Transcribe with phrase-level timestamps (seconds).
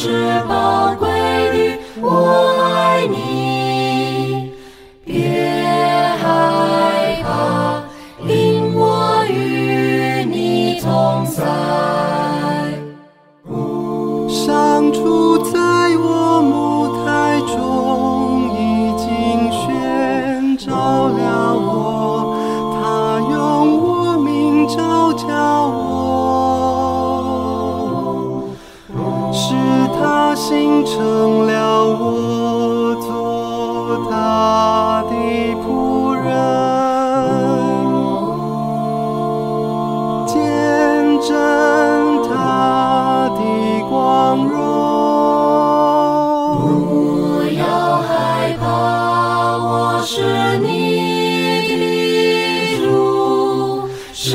[0.00, 1.07] 是宝贵。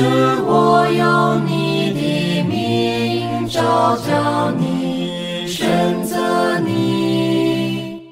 [0.04, 0.10] 是
[0.42, 8.02] 我用你的名召叫你，选择你，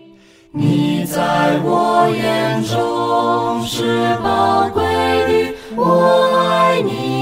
[0.52, 4.82] 你在我眼中是宝贵
[5.26, 7.21] 的，我爱你。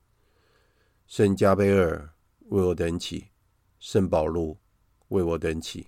[1.11, 2.13] 圣加贝尔
[2.45, 3.31] 为我等起，
[3.79, 4.59] 圣保禄
[5.09, 5.87] 为我等起。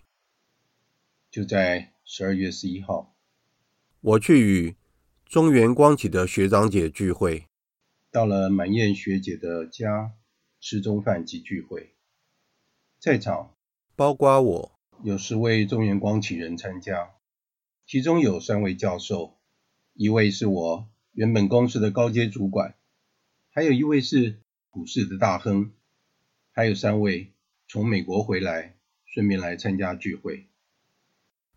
[1.32, 3.16] 就在十二月十一号，
[4.02, 4.76] 我去与
[5.26, 7.46] 中原光启的学长姐聚会，
[8.12, 10.12] 到了满燕学姐的家
[10.60, 11.96] 吃中饭及聚会，
[13.00, 13.56] 在场
[13.96, 14.72] 包括我
[15.04, 17.14] 有十位中原光启人参加，
[17.86, 19.38] 其中有三位教授，
[19.94, 22.76] 一位是我原本公司的高阶主管，
[23.50, 24.43] 还有一位是。
[24.74, 25.72] 股市的大亨，
[26.52, 27.32] 还有三位
[27.68, 28.76] 从美国回来，
[29.06, 30.48] 顺便来参加聚会。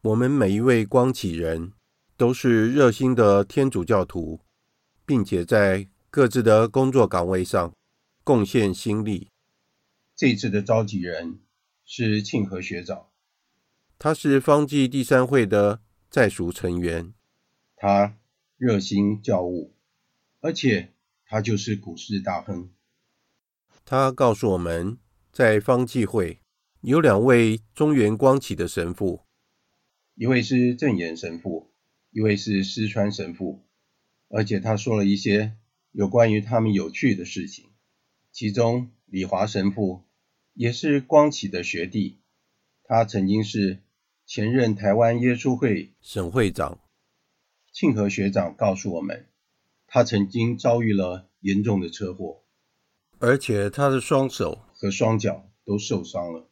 [0.02, 1.72] 我们每一位光启人
[2.18, 4.42] 都是热心的天主教徒，
[5.06, 7.74] 并且在各自的工作岗位上
[8.22, 9.30] 贡献心力。
[10.14, 11.40] 这次的召集人
[11.86, 13.06] 是庆和学长，
[13.98, 15.80] 他是方济第三会的
[16.10, 17.14] 在属成员，
[17.76, 18.18] 他
[18.58, 19.74] 热心教务，
[20.40, 20.92] 而且
[21.24, 22.68] 他就是股市大亨。
[23.88, 24.98] 他告诉我们，
[25.30, 26.40] 在方济会
[26.80, 29.22] 有两位中原光启的神父，
[30.16, 31.70] 一位是正言神父，
[32.10, 33.62] 一位是思川神父，
[34.28, 35.56] 而且他说了一些
[35.92, 37.66] 有关于他们有趣的事情。
[38.32, 40.02] 其中李华神父
[40.52, 42.18] 也是光启的学弟，
[42.82, 43.78] 他曾经是
[44.26, 46.80] 前任台湾耶稣会省会长。
[47.72, 49.26] 庆和学长告诉我们，
[49.86, 52.42] 他曾经遭遇了严重的车祸，
[53.18, 56.48] 而且他的双手和双脚都受伤了，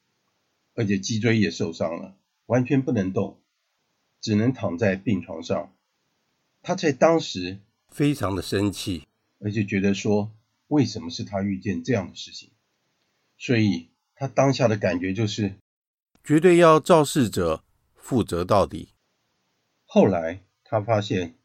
[0.74, 2.16] 而且脊椎也受伤了，
[2.46, 3.40] 完全不能动，
[4.20, 5.74] 只能躺在病床上。
[6.62, 9.06] 他在当时非常的生气，
[9.40, 10.32] 而且觉得说，
[10.68, 12.50] 为什么是他遇见这样的事情？
[13.36, 15.54] 所以他当下的感觉就是，
[16.22, 17.62] 绝对要肇事者
[17.94, 18.90] 负责到底。
[19.84, 20.40] 后来。
[20.66, 21.36] 他发现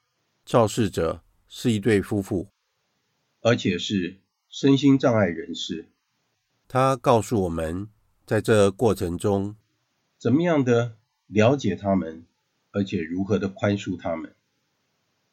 [0.44, 2.48] 肇事者是一对夫妇，
[3.42, 5.90] 而且是身心障碍人士。
[6.68, 7.88] 他告诉我们，
[8.26, 9.56] 在这过程中，
[10.18, 10.98] 怎么样的
[11.28, 12.26] 了解他们，
[12.72, 14.36] 而且如何的宽恕他们。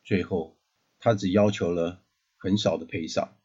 [0.04, 0.56] 最后，
[1.00, 2.02] 他只要求了
[2.36, 3.36] 很少的赔偿。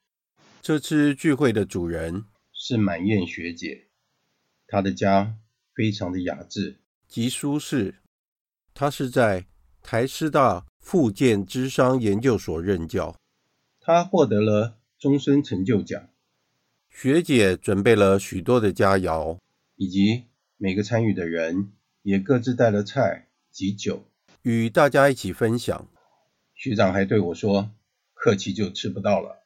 [0.61, 3.87] 这次聚会的主人是满燕学姐，
[4.67, 5.37] 她的家
[5.73, 7.95] 非常的雅致及舒适。
[8.73, 9.47] 她是在
[9.81, 13.15] 台师大复健之商研究所任教，
[13.79, 16.09] 她获得了终身成就奖。
[16.87, 19.39] 学姐准备了许多的佳肴，
[19.75, 20.25] 以及
[20.57, 21.71] 每个参与的人
[22.03, 24.05] 也各自带了菜及酒，
[24.43, 25.87] 与大家一起分享。
[26.53, 27.71] 学长还对我说
[28.13, 29.43] ：“客气就吃不到了。”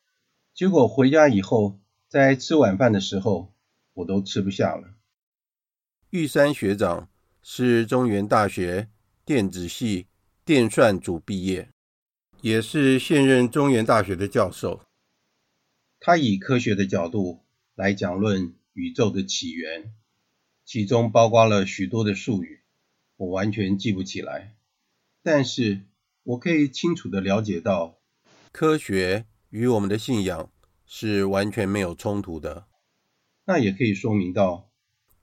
[0.53, 1.79] 结果回家以后，
[2.09, 3.53] 在吃晚饭的时候，
[3.93, 4.95] 我都吃不下了。
[6.09, 7.07] 玉山学长
[7.41, 8.89] 是中原大学
[9.23, 10.07] 电子系。
[10.43, 11.69] 电算组毕业，
[12.41, 14.79] 也是现任中原大学的教授。
[16.05, 17.43] 他以科学的角度
[17.73, 19.91] 来讲论宇宙的起源，
[20.63, 22.61] 其中包括了许多的术语，
[23.17, 24.55] 我完全记不起来。
[25.23, 25.81] 但是
[26.21, 27.97] 我可以清楚地了解到，
[28.51, 30.51] 科学与我们的信仰
[30.85, 32.67] 是完全没有冲突的。
[33.45, 34.69] 那也可以说明到，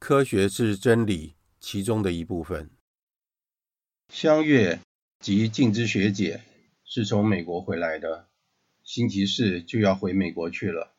[0.01, 2.69] 科学是真理其中的一部分。
[4.09, 4.81] 相月。
[5.21, 6.43] 及静之学姐
[6.85, 8.27] 是从美国回来的，
[8.93, 10.93] 星期四就要回美国去了。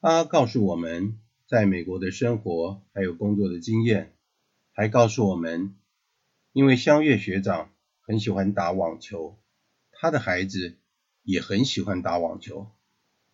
[0.00, 4.14] 他告诉我们在美国的生活还有工作的经验，
[4.72, 5.76] 还告诉我们，
[6.54, 9.36] 因为香月学长很喜欢打网球，
[9.92, 10.78] 他的孩子
[11.22, 12.68] 也很喜欢打网球，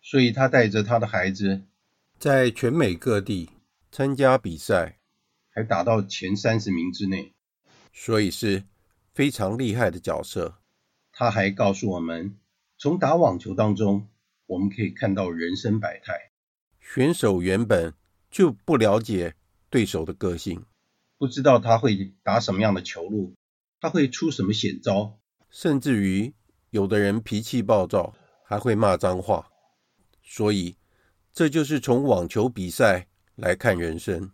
[0.01, 1.61] 所以他带着他的孩子
[2.19, 3.51] 在全美各地
[3.89, 4.99] 参加比赛，
[5.47, 7.31] 还打到前三十名之内，
[7.93, 8.65] 所以是。
[9.13, 10.57] 非常厉害的角色，
[11.13, 12.37] 他还告诉我们，
[12.79, 14.07] 从打网球当中，
[14.45, 16.31] 我们可以看到人生百态。
[16.79, 17.93] 选手原本
[18.29, 19.35] 就不了解
[19.69, 20.63] 对手的个性，
[21.17, 23.33] 不知道他会打什么样的球路，
[23.79, 25.17] 他会出什么险招，
[25.49, 26.33] 甚至于
[26.69, 28.13] 有的人脾气暴躁，
[28.43, 29.49] 还会骂脏话。
[30.21, 30.77] 所以，
[31.33, 34.31] 这就是从网球比赛来看人生。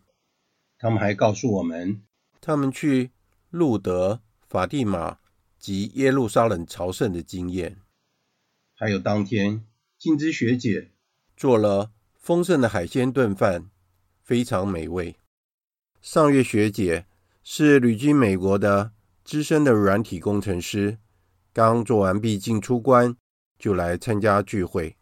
[0.78, 2.04] 他们还告诉我们，
[2.42, 3.12] 他们去
[3.50, 4.22] 路德。
[4.50, 5.18] 法蒂玛
[5.58, 7.78] 及耶路撒冷朝圣的经验，
[8.84, 9.66] 还有当天
[9.98, 10.92] 静之学姐
[11.38, 13.70] 做了丰盛的海鲜炖饭，
[14.22, 15.16] 非常美味。
[16.02, 17.06] 上月学姐
[17.46, 18.92] 是旅居美国的
[19.24, 20.98] 资深的软体工程师，
[21.54, 23.16] 刚做完毕进出关
[23.58, 24.98] 就来参加聚会。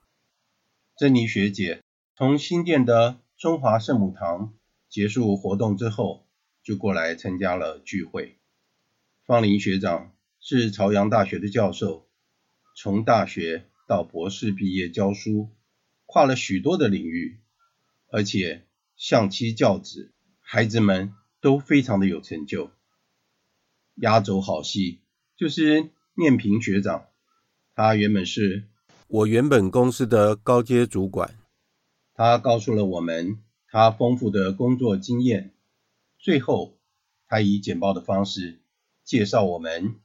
[0.95, 1.81] 珍妮学姐
[2.15, 4.53] 从新店的中华圣母堂
[4.87, 6.27] 结束活动之后，
[6.61, 8.37] 就过来参加了聚会。
[9.25, 12.07] 方林学长是朝阳大学的教授，
[12.75, 15.49] 从大学到博士毕业教书，
[16.05, 17.41] 跨了许多的领域，
[18.09, 22.71] 而且相妻教子，孩子们都非常的有成就。
[23.95, 25.01] 压轴好戏
[25.35, 27.07] 就是念平学长，
[27.75, 28.63] 他原本是
[29.07, 31.35] 我原本公司的高阶主管，
[32.13, 35.53] 他告诉了我们他丰富的工作经验，
[36.17, 36.77] 最后
[37.27, 38.61] 他以简报的方式。
[39.03, 39.95] 介绍我们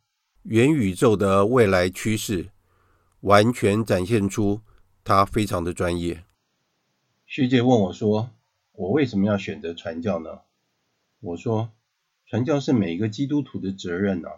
[0.43, 2.49] 元宇宙的未来趋势，
[3.21, 4.61] 完全展现出
[5.05, 6.25] 他非常的专业。
[7.27, 8.31] 学姐问我说
[8.73, 10.41] ：“我为什么要选择传教呢？”
[11.21, 11.71] 我说
[12.27, 14.31] ：“传教是每一个基督徒的责任啊！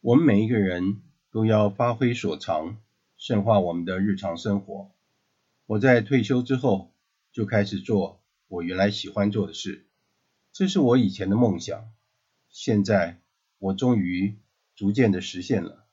[0.00, 2.78] 我们每一个人都要发挥所长，
[3.16, 4.90] 深化我们的日常生活。”
[5.66, 6.92] 我在退休之后
[7.32, 9.86] 就开始做我原来喜欢做的事，
[10.52, 11.88] 这是我以前的梦想。
[12.50, 13.20] 现在。
[13.60, 14.36] 我终于
[14.76, 15.84] 逐渐的实现了，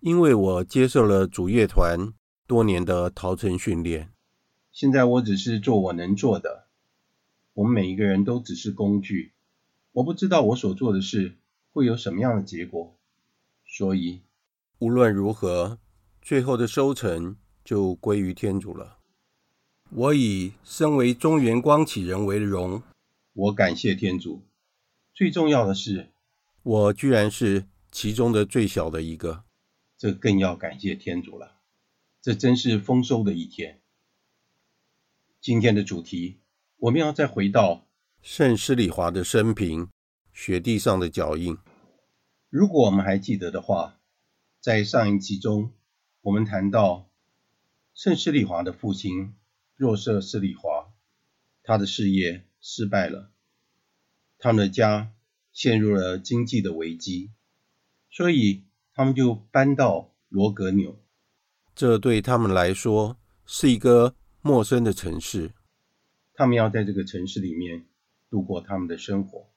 [0.00, 2.12] 因为我接受了主乐团
[2.46, 4.12] 多年的陶成训练。
[4.70, 6.66] 现在我只是做我能做的，
[7.54, 9.32] 我们每一个人都只是工具。
[9.92, 11.36] 我不知道我所做的事
[11.72, 12.94] 会有什么样的结果，
[13.64, 14.20] 所以
[14.78, 15.78] 无论如何，
[16.20, 18.98] 最后的收成就归于天主了。
[19.90, 22.82] 我以身为中原光启人为荣。
[23.32, 24.42] 我感谢天主。
[25.14, 26.10] 最重要的是，
[26.62, 29.44] 我居然是其中的最小的一个，
[29.98, 31.60] 这更要感谢天主了。
[32.20, 33.80] 这真是丰收的一天。
[35.40, 36.40] 今天的主题，
[36.78, 37.86] 我们要再回到
[38.20, 39.88] 圣施礼华的生平，
[40.32, 41.56] 雪地上的脚印。
[42.50, 44.00] 如果我们还记得的话，
[44.60, 45.72] 在上一集中，
[46.22, 47.08] 我们谈到
[47.94, 49.34] 圣施礼华的父亲
[49.76, 50.92] 若瑟施礼华，
[51.62, 53.30] 他的事业失败了。
[54.38, 55.12] 他们的家
[55.52, 57.30] 陷入了经济的危机，
[58.10, 58.64] 所以
[58.96, 60.98] 他们就搬到罗格纽。
[61.74, 65.52] 这对他们来说是一个陌生的城市，
[66.32, 67.84] 他们要在这个城市里面
[68.30, 69.50] 度过他们的生活。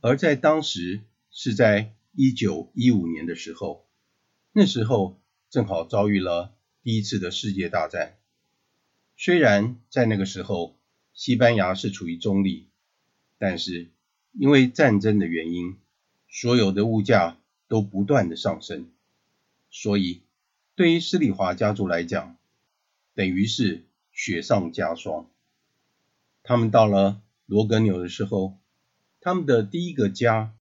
[0.00, 3.86] 而在当时是在一九一五年的时候，
[4.52, 8.16] 那时候正好遭遇了第一次的世界大战。
[9.18, 10.78] 虽然在那个时候，
[11.12, 12.70] 西班牙是处于中立。
[13.36, 13.90] 但是，
[14.32, 15.76] 因为战争的原因，
[16.30, 17.36] 所有的物价
[17.74, 18.88] 都不断的上升，
[19.68, 20.22] 所以
[20.76, 22.36] 对于施里华家族来讲，
[23.16, 25.28] 等于是雪上加霜。
[26.44, 28.56] 他们到了罗格纽的时候，
[29.20, 30.54] 他们的第一个家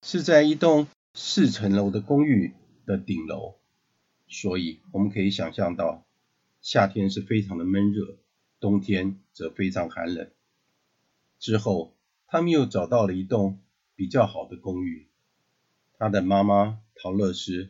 [0.00, 2.54] 是在一栋四层楼的公寓
[2.86, 3.56] 的顶楼，
[4.28, 6.06] 所以我们可以想象到，
[6.62, 8.16] 夏天是非常的闷热，
[8.60, 10.30] 冬天则非常寒冷。
[11.40, 11.96] 之后，
[12.28, 13.58] 他们又找到了一栋
[13.96, 15.09] 比较好的公寓。
[16.00, 17.68] 他的妈妈陶乐丝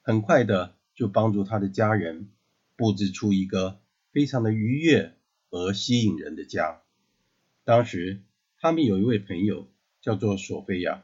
[0.00, 2.30] 很快的就帮助他的家人
[2.76, 3.80] 布置出一个
[4.12, 5.16] 非常的愉悦
[5.50, 6.80] 而吸引人的家。
[7.64, 8.22] 当时
[8.60, 9.66] 他们有一位朋友
[10.00, 11.02] 叫做索菲亚，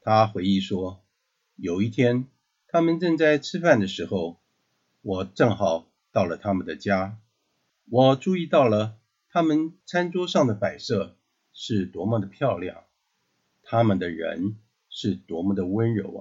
[0.00, 1.00] 他回忆说，
[1.54, 2.26] 有一天
[2.66, 4.40] 他们正在吃饭的时候，
[5.00, 7.18] 我正好到了他们的家，
[7.88, 8.98] 我注意到了
[9.30, 11.16] 他们餐桌上的摆设。
[11.54, 12.82] 是多么的漂亮，
[13.62, 14.56] 他们的人
[14.92, 16.20] 是多么的温柔啊！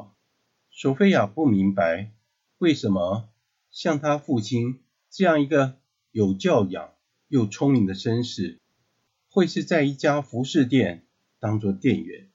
[0.72, 2.13] 索菲亚不明白
[2.58, 3.30] 为什么
[3.70, 5.78] 像他父亲这样一个
[6.12, 6.94] 有教养
[7.28, 8.60] 又聪明的绅士，
[9.30, 11.06] 会是在一家服饰店
[11.40, 12.30] 当做店员。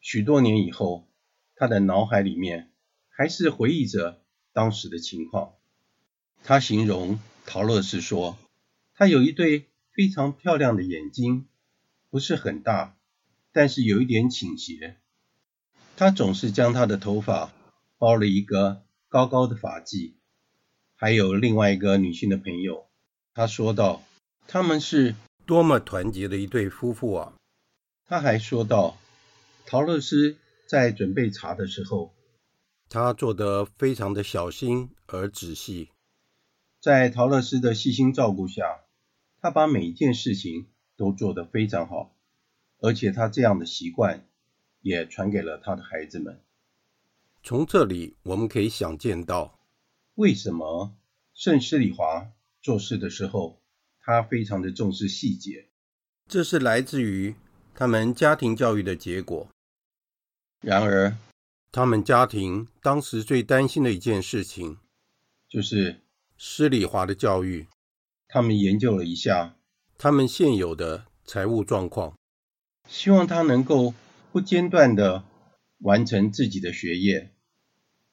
[0.00, 1.08] 许多年以后，
[1.56, 2.70] 他的脑海里面
[3.08, 5.54] 还是回忆着当时的情况。
[6.42, 8.38] 他形容陶乐丝说，
[8.94, 11.46] 他有一对非常漂亮的眼睛。
[12.10, 12.96] 不是很大，
[13.50, 14.98] 但是有一点倾斜。
[15.96, 17.52] 他总是将他的头发
[17.98, 20.14] 包了一个高高的发髻。
[20.94, 22.86] 还有另外一个女性的朋友，
[23.34, 24.02] 他说道
[24.46, 25.14] ：“他们是
[25.46, 27.34] 多么团结的一对夫妇啊！”
[28.06, 28.96] 他还说道
[29.66, 30.36] ：“陶乐斯
[30.68, 32.12] 在准备茶的时候，
[32.88, 35.90] 他做得非常的小心而仔细。
[36.80, 38.62] 在陶乐斯的细心照顾下，
[39.40, 42.14] 他把每一件事情。”都做得非常好，
[42.78, 44.28] 而且他这样的习惯
[44.84, 46.42] 也传给了他的孩子们。
[47.42, 49.58] 从这里我们可以想见到，
[50.16, 50.94] 为什么
[51.32, 52.28] 圣施里华
[52.60, 53.62] 做事的时候，
[54.00, 55.70] 他非常的重视细节。
[56.28, 57.34] 这是来自于
[57.74, 59.48] 他们家庭教育的结果。
[60.60, 61.16] 然而，
[61.72, 64.78] 他们家庭当时最担心的一件事情，
[65.48, 66.02] 就是
[66.36, 67.66] 施里华的教育。
[68.28, 69.56] 他们研究了一下。
[69.96, 72.18] 他们现有的财务状况，
[72.88, 73.94] 希望他能够
[74.34, 75.22] 不间断的
[75.78, 77.30] 完成自己的学业，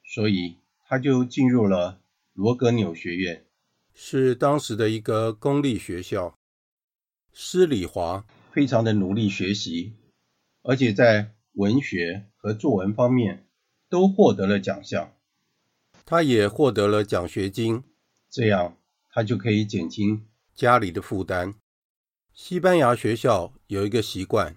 [0.04, 2.00] 所以他就进入了
[2.34, 3.44] 罗格纽学院，
[3.96, 6.38] 是当时的一个公立学校。
[7.34, 9.94] 施礼华非常的努力学习，
[10.62, 13.48] 而且在文学和作文方面
[13.90, 15.16] 都获得了奖项，
[16.06, 17.84] 他也获得了奖学金，
[18.30, 18.78] 这样
[19.10, 21.56] 他就可以减轻家里的负担。
[22.32, 24.56] 西班牙学校有一个习惯，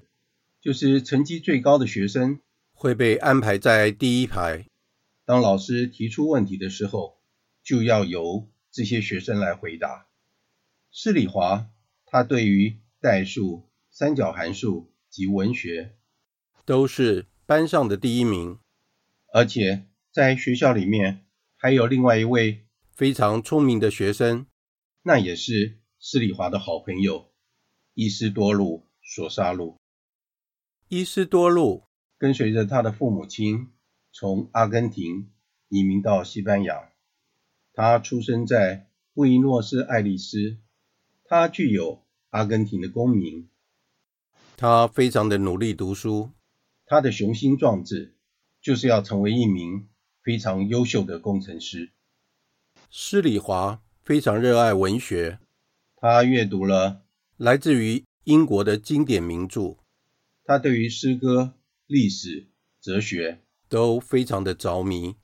[0.65, 2.41] 就是成绩最高的学生
[2.73, 4.65] 会被安排在第一排。
[5.27, 7.19] 当老师提出问题的时候，
[7.63, 10.07] 就要由这些学生来回答。
[10.91, 11.69] 施礼华，
[12.07, 15.97] 他对于代数、三角函数及文学
[16.65, 18.59] 都是班上的第一名，
[19.35, 24.47] 而且在学校里面还有另外一位非常聪明的学生，
[25.03, 27.31] 那也是施礼华的好朋友。
[27.93, 29.79] 伊斯多鲁·索沙鲁，
[30.97, 31.83] 伊斯多路
[32.17, 33.73] 跟随着他的父母亲
[34.13, 35.29] 从阿根廷
[35.69, 36.89] 移民到西班牙。
[37.73, 40.59] 他出生在布宜诺斯艾利斯，
[41.25, 43.49] 他具有阿根廷的公民。
[44.57, 46.31] 他非常的努力读书，
[46.87, 48.15] 他的雄心壮志
[48.63, 49.89] 就是要成为一名
[50.23, 51.91] 非常优秀的工程师。
[52.89, 55.41] 施里华非常热爱文学。
[55.97, 57.03] 他阅读了
[57.37, 59.79] 来自于英国的经典名著，
[60.45, 61.55] 他对于诗歌、
[61.87, 62.47] 历史、
[62.81, 65.17] 哲学都非常的着迷。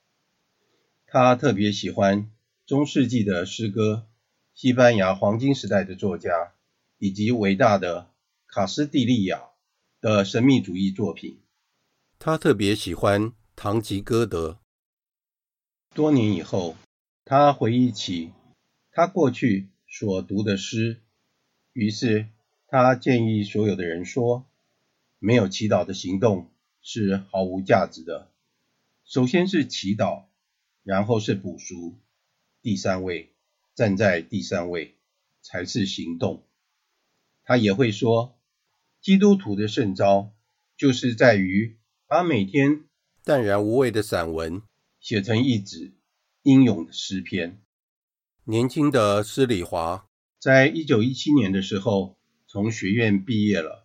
[1.05, 2.31] 他特别喜欢
[2.65, 4.07] 中世纪的诗歌、
[4.53, 6.53] 西班牙黄金时代的作家，
[6.97, 8.09] 以及伟大的
[8.47, 9.49] 卡斯蒂利亚
[9.99, 11.39] 的神秘主义作品。
[12.17, 14.59] 他特别喜欢唐吉诃德。
[15.93, 16.75] 多年以后，
[17.25, 18.31] 他回忆起
[18.91, 21.01] 他过去所读的诗，
[21.73, 22.27] 于是
[22.67, 24.47] 他建议所有的人说：
[25.23, 26.49] 没有祈祷的行动
[26.81, 28.31] 是毫无价值的。
[29.05, 30.23] 首先是祈祷，
[30.81, 31.99] 然后是补赎，
[32.63, 33.31] 第三位，
[33.75, 34.95] 站在第三位
[35.43, 36.43] 才是行动。
[37.43, 38.35] 他也会说，
[38.99, 40.33] 基督徒的圣招
[40.75, 42.85] 就是在于把每天
[43.23, 44.63] 淡然无味的散文
[44.99, 45.93] 写成一纸
[46.41, 47.61] 英勇的诗篇。
[48.45, 50.07] 年轻的施礼华
[50.39, 53.80] 在一九一七年的时候从学院毕业了，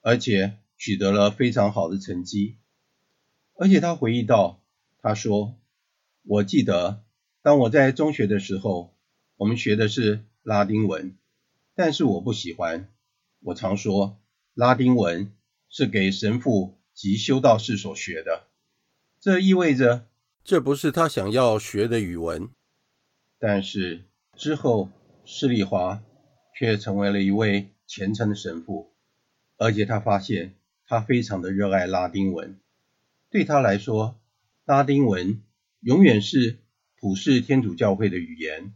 [0.00, 2.56] 而且取得了非常好的成绩。
[3.54, 4.62] 而且他回忆到，
[4.98, 5.56] 他说
[6.24, 7.02] ：“我记得
[7.42, 8.96] 当我在中学的时候，
[9.36, 11.16] 我们学的是拉丁文。”
[11.74, 12.90] 但是我不喜欢。
[13.40, 14.20] 我常说，
[14.52, 15.32] 拉丁文
[15.70, 18.48] 是给神父及修道士所学的。
[19.18, 20.06] 这意味着，
[20.44, 22.50] 这不是他想要学的语文。
[23.38, 24.04] 但是
[24.36, 24.90] 之后，
[25.24, 26.02] 施丽华
[26.58, 28.89] 却成为了一位虔诚的神父，
[29.62, 30.54] 而且他发现
[30.86, 32.58] 他非常的热爱拉丁文。
[33.28, 34.18] 对他来说，
[34.64, 35.42] 拉丁文
[35.80, 36.60] 永远是
[36.98, 38.72] 普世天主教会的语言。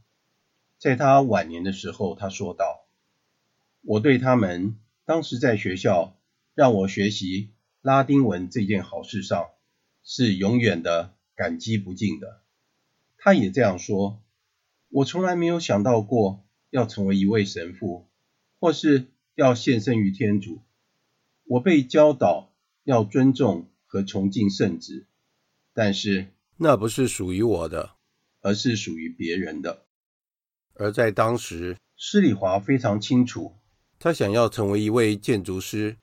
[0.76, 2.84] 在他晚年的时候，他说道。
[3.80, 4.76] 我对他们
[5.06, 6.18] 当时在学校
[6.54, 7.48] 让我学习
[7.80, 9.46] 拉丁文这件好事上
[10.02, 12.42] 是永远的感激不尽的。
[13.16, 14.22] 他也这样说，
[14.90, 18.06] 我从来没有想到过要成为一位神父，
[18.60, 20.60] 或是要献身于天主。
[21.44, 22.52] 我被教导
[22.84, 25.06] 要尊重和崇敬圣旨，
[25.72, 27.96] 但是那不是属于我的，
[28.40, 29.86] 而是属于别人的。
[30.74, 33.56] 而在当时，施礼华非常清楚。
[33.98, 35.96] 他想要成为一位建筑师，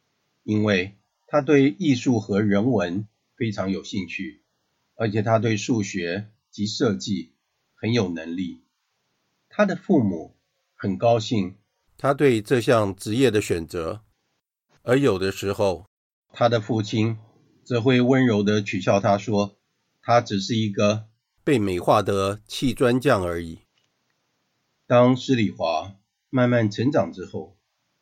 [0.43, 4.43] 因为他对艺术和人文非常有兴趣，
[4.95, 7.33] 而且他对数学及设计
[7.75, 8.63] 很有能力。
[9.49, 10.37] 他的父母
[10.73, 11.57] 很高兴
[11.97, 14.01] 他对这项职业的选择，
[14.83, 15.85] 而有的时候，
[16.33, 17.17] 他的父亲
[17.63, 19.57] 则会温柔地取笑他说
[20.01, 21.07] ：“他只是一个
[21.43, 23.59] 被美化的砌砖匠而已。”
[24.87, 25.95] 当施礼华
[26.29, 27.57] 慢慢成长之后，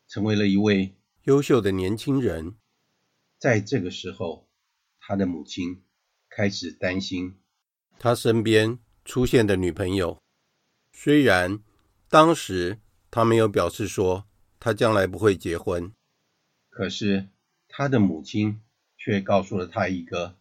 [0.08, 2.56] 成为了一位优秀的年轻人，
[3.38, 4.48] 在这个时候，
[5.00, 5.84] 他的母亲
[6.30, 7.36] 开始担心
[8.00, 10.18] 他身边出现的女朋友。
[10.94, 11.60] 虽然
[12.08, 12.80] 当时
[13.12, 14.26] 他没有表示说
[14.60, 15.92] 他将来不会结婚，
[16.80, 17.28] 可是
[17.68, 18.62] 他的母亲
[18.98, 20.38] 却告诉了他一个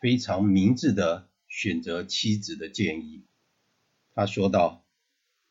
[0.00, 3.22] 非常明智的选择妻子的建议。
[4.12, 4.84] 他说道：“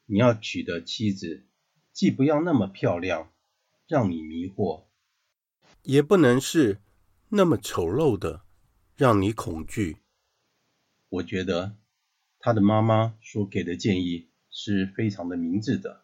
[0.08, 1.46] 你要娶的妻子，
[1.94, 3.32] 既不要那么漂亮。”
[3.88, 4.84] 让你迷惑，
[5.84, 6.82] 也不能是
[7.30, 8.44] 那么丑陋的，
[8.98, 10.00] 让你恐惧。
[11.08, 11.78] 我觉得
[12.40, 16.04] 他的妈妈所给的建议是非常的明智的。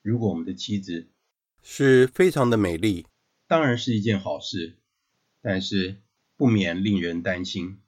[0.00, 1.08] 如果我们的妻子
[1.60, 3.06] 是非常的美丽，
[3.48, 4.76] 当然是一件好事，
[5.40, 6.02] 但是
[6.36, 7.80] 不免令人担心。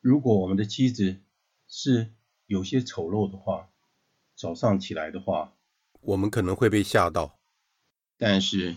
[0.00, 1.20] 如果我们的妻子
[1.68, 2.12] 是
[2.46, 3.70] 有些丑陋的话，
[4.34, 5.54] 早上起来的话，
[6.00, 7.38] 我们可能会被吓到。
[8.18, 8.76] 但是，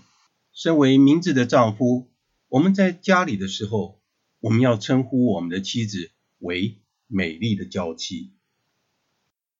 [0.52, 2.12] 身为明智的丈夫，
[2.49, 4.02] 我们在家里的时候，
[4.41, 8.34] 我们要称呼我们的妻子为美丽的娇妻。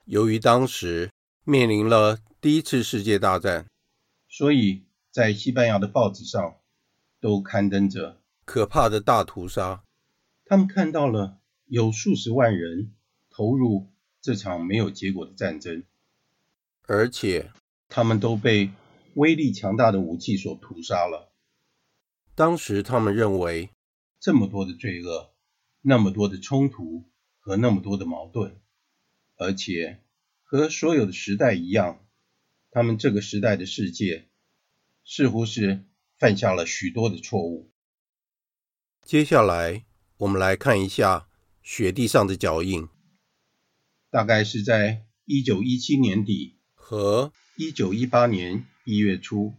[0.06, 1.12] 由于当时
[1.44, 3.68] 面临了第一次世界大战，
[4.28, 6.58] 所以在西班牙的报纸上
[7.19, 9.84] 都刊登着可怕的大屠杀。
[10.45, 12.93] 他们看到了有数十万人
[13.30, 13.88] 投入
[14.22, 15.84] 这场没有结果的战争，
[16.84, 17.52] 而且
[17.88, 18.72] 他们都被
[19.15, 21.32] 威力强大的武器所屠杀了。
[22.36, 23.69] 当时他们认为，
[24.19, 25.32] 这么多的罪恶，
[25.82, 27.04] 那么多的冲突
[27.39, 28.56] 和那么多的矛盾，
[29.38, 30.00] 而且
[30.43, 32.06] 和所有的时代一样，
[32.72, 34.29] 他们这个时代的世界
[35.12, 35.86] 似乎是
[36.19, 37.72] 犯下了许多的错误。
[39.02, 39.84] 接下来，
[40.17, 41.28] 我们来看一下
[41.63, 42.88] 雪地上的脚印，
[44.12, 48.67] 大概是在一九一七年底和一九一八年。
[48.86, 49.56] 一月初，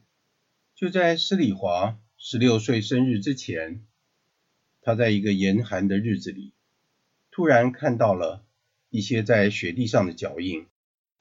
[0.75, 3.87] 就在施里华十六岁生日之前，
[4.81, 6.55] 他在一个严寒的日子里，
[7.31, 8.45] 突然看到了
[8.89, 10.67] 一些在雪地上的脚印，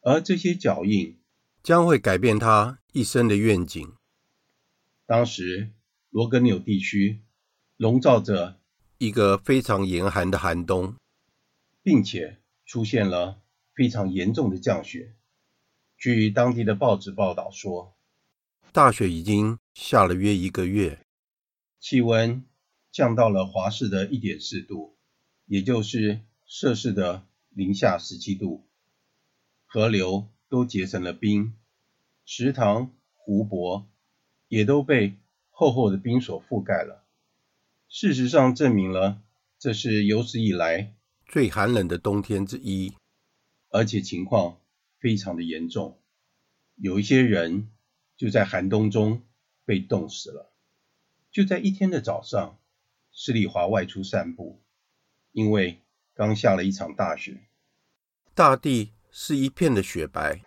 [0.01, 1.19] 而这些脚印
[1.61, 3.93] 将会改变他一生的愿景。
[5.09, 5.71] 当时，
[6.11, 7.21] 罗格纽地区
[7.77, 8.59] 笼罩着
[8.99, 10.93] 一个非常严寒的寒冬，
[11.81, 13.41] 并且出现了
[13.73, 15.15] 非常严重的降雪。
[15.97, 17.97] 据当地的报纸报道说，
[18.71, 20.99] 大雪已经下了约一个月，
[21.79, 22.45] 气温
[22.91, 24.95] 降到了华氏的一点四度，
[25.47, 28.67] 也就是摄氏的零下十七度，
[29.65, 31.55] 河流都结成了冰。
[32.27, 33.87] 池塘、湖泊
[34.49, 35.15] 也都被
[35.49, 37.05] 厚厚的冰所覆盖了。
[37.87, 39.21] 事实上，证明了
[39.57, 40.93] 这是有史以来
[41.25, 42.93] 最寒冷的冬天之一，
[43.69, 44.59] 而且情况
[44.99, 45.97] 非常的严重。
[46.75, 47.69] 有一些人
[48.17, 49.23] 就在寒冬中
[49.65, 50.51] 被冻死了。
[51.31, 52.59] 就在一天的早上，
[53.11, 54.61] 施丽华外出散步，
[55.31, 55.79] 因为
[56.13, 57.41] 刚下了一场大雪，
[58.33, 60.41] 大地是一片的雪白。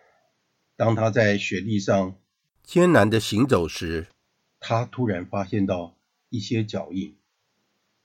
[0.74, 2.16] 当他在雪地上
[2.62, 4.08] 艰难的行走时，
[4.60, 5.96] 他突然发现到
[6.30, 7.16] 一些脚印。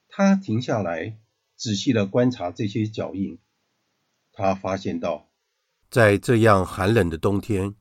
[0.10, 1.18] 他停下来，
[1.56, 3.40] 仔细的观察这些脚印。
[4.34, 5.30] 他发现到，
[5.90, 7.76] 在这样寒冷的冬天，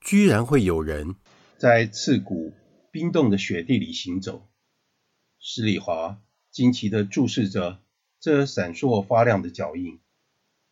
[0.00, 1.14] 居然会有人
[1.58, 2.52] 在刺骨
[2.90, 4.48] 冰冻的雪地里行走。
[5.38, 7.80] 施礼华惊奇的注视着
[8.18, 10.00] 这闪烁发亮的脚印。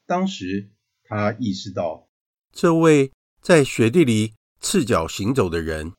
[0.07, 0.71] 当时
[1.05, 2.09] 他意识到，
[2.53, 3.13] 这位。
[3.43, 4.35] 在雪地里
[4.65, 5.93] 赤脚行走的人，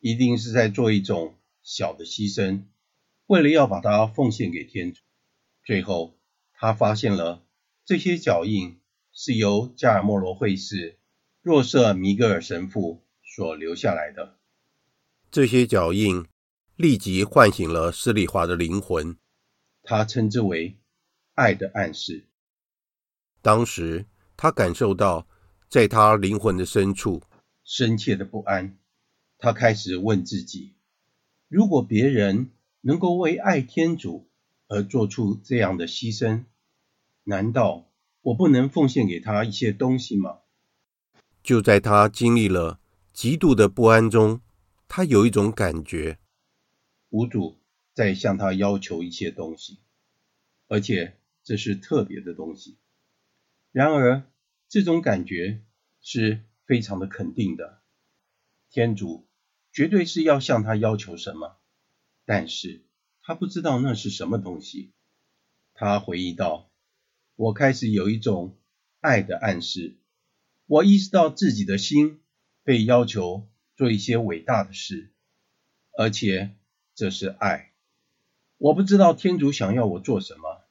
[0.00, 2.64] 一定是在做一种小的牺牲，
[3.26, 5.02] 为了要把它奉献给天主。
[5.62, 6.18] 最后，
[6.54, 7.44] 他发现了
[7.84, 8.80] 这些脚印
[9.12, 10.98] 是由加尔默罗会士
[11.42, 14.38] 若瑟米格尔神父所留下来的。
[15.30, 16.26] 这些脚印
[16.76, 19.18] 立即唤醒了斯里华的灵魂，
[19.82, 20.78] 他称之为
[21.36, 22.24] “爱的暗示”。
[23.42, 24.06] 当时，
[24.38, 25.28] 他感受到。
[25.68, 27.20] 在他灵魂的深处，
[27.66, 28.78] 深切的不安。
[29.36, 30.76] 他开始问自己：
[31.48, 34.30] 如果别人能够为爱天主
[34.68, 36.44] 而做出这样的牺牲，
[37.24, 37.90] 难道
[38.22, 40.38] 我不能奉献给他一些东西吗？
[41.42, 42.80] 就在他经历了
[43.12, 44.40] 极度的不安中，
[44.88, 46.18] 他有一种感觉：
[47.10, 47.58] 无主
[47.92, 49.80] 在向他要求一些东西，
[50.68, 52.78] 而且这是特别的东西。
[53.70, 54.22] 然而，
[54.68, 55.62] 这种感觉
[56.00, 57.80] 是非常的肯定的，
[58.70, 59.26] 天主
[59.72, 61.56] 绝对是要向他要求什么，
[62.24, 62.84] 但是
[63.22, 64.92] 他不知道那是什么东西。
[65.74, 66.70] 他回忆道
[67.36, 68.58] ：“我开始有一种
[69.00, 69.96] 爱的暗示，
[70.66, 72.20] 我意识到自己的心
[72.64, 75.12] 被要求做一些伟大的事，
[75.96, 76.56] 而且
[76.94, 77.72] 这是爱。
[78.58, 80.64] 我不知道天主想要我做什么，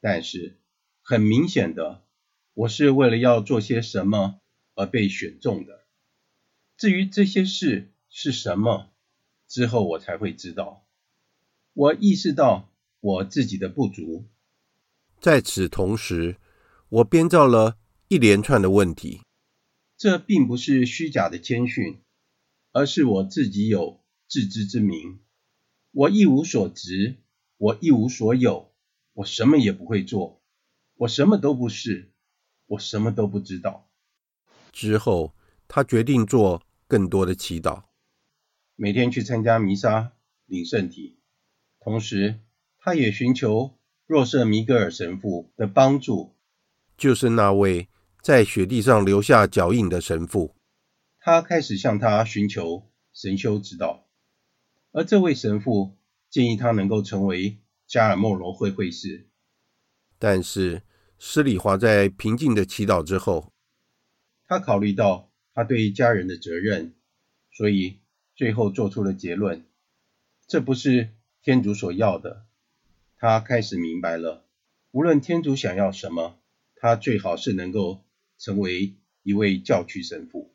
[0.00, 0.58] 但是
[1.00, 2.02] 很明显的。”
[2.54, 4.38] 我是为了要做些什么
[4.74, 5.84] 而被选中的。
[6.76, 8.92] 至于这些事是什么，
[9.46, 10.86] 之后我才会知道。
[11.74, 14.26] 我意识到我自己的不足。
[15.20, 16.36] 在此同时，
[16.88, 19.20] 我编造了一连串的问题。
[19.96, 22.02] 这并不是虚假的谦逊，
[22.72, 25.20] 而是我自己有自知之明。
[25.92, 27.16] 我一无所值，
[27.56, 28.72] 我一无所有，
[29.12, 30.42] 我什么也不会做，
[30.96, 32.10] 我什么都不是。
[32.66, 33.90] 我什么都不知道。
[34.72, 35.34] 之后，
[35.68, 37.84] 他决定做更多的祈祷，
[38.74, 40.12] 每天去参加弥撒、
[40.46, 41.20] 领圣体，
[41.78, 42.40] 同时
[42.78, 46.34] 他也寻求若瑟米格尔神父的帮助，
[46.96, 47.88] 就是那位
[48.22, 50.56] 在雪地上留下脚印的神父。
[51.20, 54.08] 他开始向他寻求神修指导，
[54.90, 55.96] 而这位神父
[56.30, 59.28] 建议他能够成为加尔默罗会会士，
[60.18, 60.82] 但是。
[61.24, 63.51] 施里华在平静的祈祷之后，
[64.52, 66.92] 他考虑到他对家人的责任，
[67.52, 68.00] 所以
[68.36, 69.64] 最后做出了结论：
[70.46, 71.08] 这不是
[71.40, 72.44] 天主所要的。
[73.16, 74.44] 他开始明白了，
[74.90, 76.38] 无论天主想要什么，
[76.76, 78.04] 他最好是能够
[78.36, 80.54] 成为一位教区神父。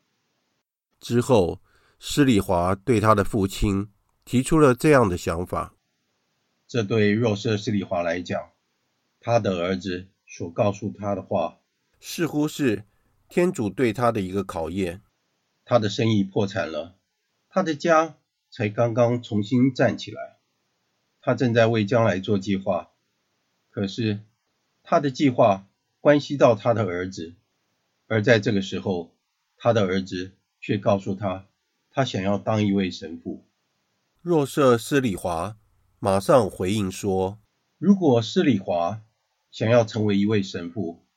[1.00, 1.60] 之后，
[1.98, 3.90] 施礼华对他的父亲
[4.24, 5.74] 提出了这样的想法：
[6.68, 8.52] 这对若瑟施礼华来讲，
[9.20, 10.10] 他的儿子。
[10.30, 11.62] 所告诉他的话，
[12.00, 12.84] 似乎是
[13.30, 15.02] 天主对他的一个考验。
[15.66, 16.96] 他的生意破产了，
[17.50, 18.18] 他的家
[18.50, 20.38] 才刚刚重新站起来，
[21.22, 22.92] 他正在为将来做计划。
[23.70, 24.22] 可是
[24.84, 25.68] 他的计划
[26.00, 27.36] 关系到他的儿子，
[28.08, 29.16] 而在这个时候，
[29.58, 31.48] 他的儿子却告诉他，
[31.90, 33.46] 他想要当一位神父。
[34.22, 35.58] 若瑟施里华
[36.00, 37.40] 马上回应说
[37.78, 39.02] ：“如果施里华。”
[39.50, 41.08] 想要成为一位神父，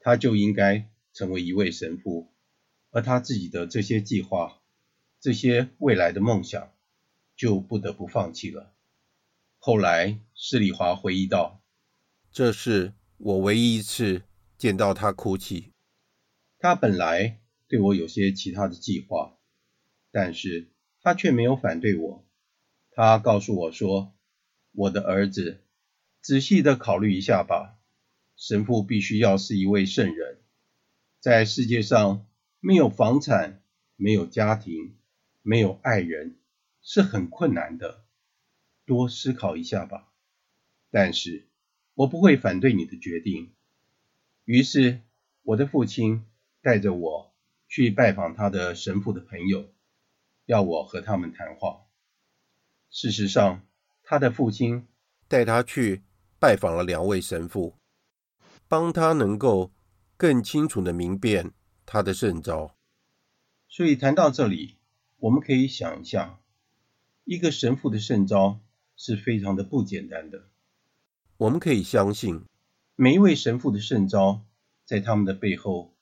[0.00, 2.32] 他就应该成为一位神父，
[2.90, 4.60] 而他自己的这些计划、
[5.20, 6.72] 这些未来的梦想，
[7.36, 8.72] 就不得不放弃了。
[9.58, 11.60] 后来，施礼华回忆道
[12.32, 14.22] ：“这是我唯一一次
[14.56, 15.72] 见到他哭泣。
[16.58, 19.38] 他本来对我有些其他的计划，
[20.10, 20.68] 但是
[21.02, 22.24] 他却没有反对我。
[22.92, 24.14] 他告诉我说
[24.72, 25.60] ：‘我的儿子，
[26.20, 27.78] 仔细的考虑一下吧。
[28.36, 30.39] 神父必须要是一位圣人，
[31.20, 32.26] 在世界上
[32.58, 33.62] 没有房产、
[33.96, 34.96] 没有家庭、
[35.42, 36.36] 没有爱人。’”
[36.82, 38.06] 是很困难的，
[38.86, 40.08] 多思考一下吧。
[40.90, 41.46] 但是
[41.92, 43.52] 我不会反对你的决定。
[44.46, 45.02] 于是
[45.42, 46.24] 我的父亲
[46.62, 47.34] 带着我
[47.68, 49.70] 去拜访他的神父的朋友，
[50.46, 51.82] 要我和他们谈话。
[52.88, 53.60] 事实上，
[54.02, 54.88] 他的父亲
[55.28, 56.00] 带他去
[56.38, 57.76] 拜访了两位神父，
[58.68, 59.70] 帮他能够
[60.20, 61.52] 更清楚地明辨
[61.86, 62.76] 他的圣召。
[63.70, 64.76] 所以谈到这里，
[65.16, 66.42] 我们可以想一下。
[67.24, 68.60] 一个神父的圣召
[68.98, 70.50] 是非常的不简单的。
[71.38, 72.44] 我们可以相信，
[72.96, 74.44] 每一位神父的圣召，
[74.84, 75.94] 在他们的背后，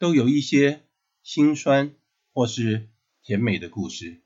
[0.00, 0.82] 都有一些
[1.22, 1.94] 辛酸
[2.32, 2.88] 或是
[3.22, 4.20] 甜美的故事。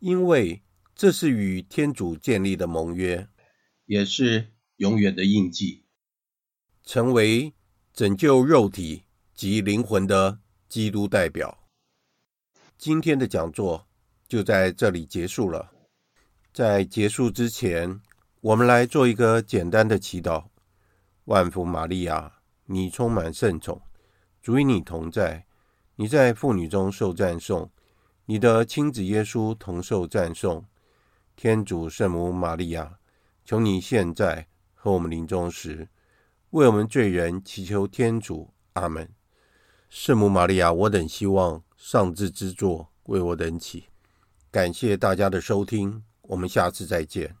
[0.00, 0.60] 因为
[0.94, 3.26] 这是与天主建立的盟约，
[3.86, 5.84] 也是永远的印记，
[6.82, 7.54] 成为
[7.94, 9.04] 拯救肉体
[9.36, 11.56] 及灵魂的基督代表。
[12.76, 13.86] 今天的讲座。
[14.26, 15.70] 就在这里结束了。
[16.52, 18.00] 在结束之前，
[18.40, 20.46] 我们来做一个简单的祈祷。
[21.26, 22.32] 万福玛利亚，
[22.64, 23.80] 你充满圣宠，
[24.42, 25.46] 主与你同在，
[25.94, 27.70] 你在妇女中受赞颂，
[28.24, 30.64] 你的亲子耶稣同受赞颂。
[31.36, 32.98] 天主圣母玛利亚，
[33.44, 35.86] 求你现在和我们临终时，
[36.54, 38.54] 为我们罪人祈求天主。
[38.74, 39.10] 阿门。
[39.90, 43.86] 圣母玛利亚，我等希望上至之作为我等祈。
[44.52, 47.34] 感谢大家的收听，我们下次再见。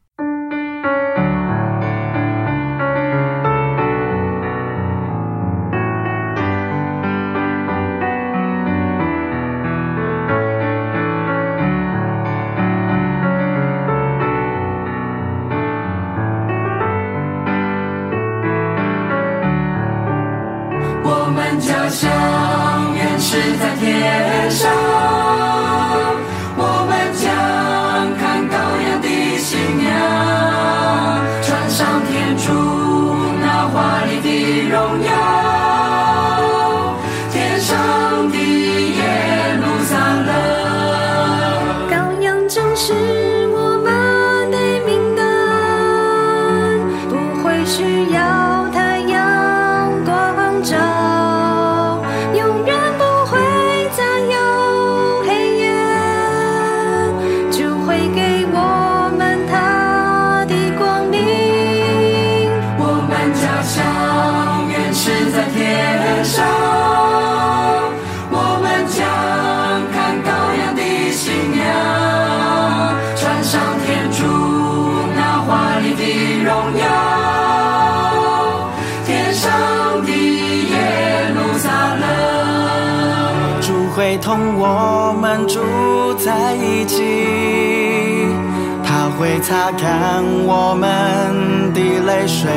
[89.46, 92.48] 擦干我们的泪水，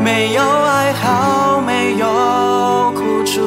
[0.00, 2.06] 没有哀嚎，没有
[2.92, 3.40] 苦楚，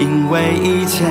[0.00, 1.06] 因为以前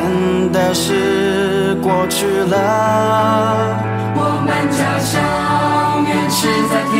[0.51, 3.79] 的事过去了。
[4.13, 6.99] 我们家乡原是在天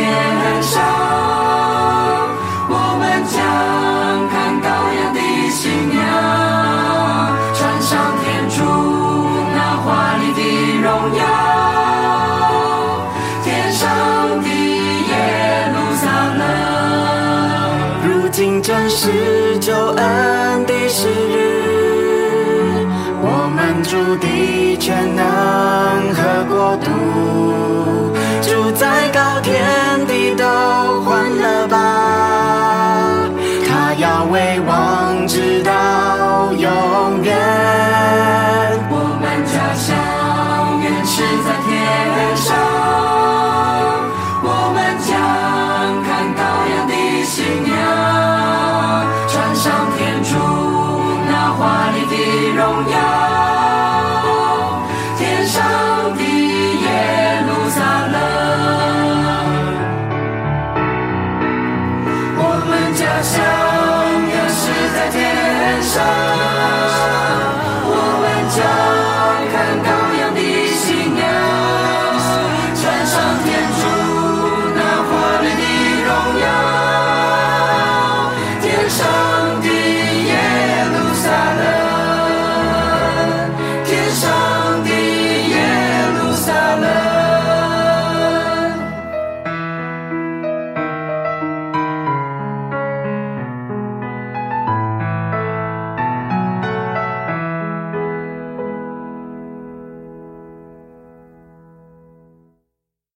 [0.62, 0.80] 上，
[52.78, 53.17] 荣耀。